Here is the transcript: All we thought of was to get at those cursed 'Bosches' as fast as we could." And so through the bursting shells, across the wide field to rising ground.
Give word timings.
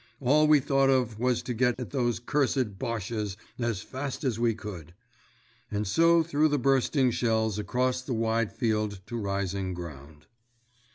All 0.19 0.47
we 0.47 0.59
thought 0.59 0.89
of 0.89 1.19
was 1.19 1.43
to 1.43 1.53
get 1.53 1.79
at 1.79 1.91
those 1.91 2.19
cursed 2.19 2.79
'Bosches' 2.79 3.37
as 3.59 3.83
fast 3.83 4.23
as 4.23 4.39
we 4.39 4.55
could." 4.55 4.95
And 5.69 5.85
so 5.85 6.23
through 6.23 6.47
the 6.47 6.57
bursting 6.57 7.11
shells, 7.11 7.59
across 7.59 8.01
the 8.01 8.15
wide 8.15 8.51
field 8.51 9.01
to 9.05 9.15
rising 9.15 9.75
ground. 9.75 10.25